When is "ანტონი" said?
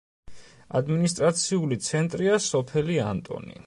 3.15-3.59